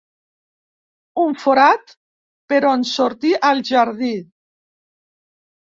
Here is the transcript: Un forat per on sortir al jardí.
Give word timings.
Un 1.25 1.37
forat 1.43 1.93
per 2.53 2.63
on 2.73 2.89
sortir 2.95 3.35
al 3.53 3.63
jardí. 3.73 4.13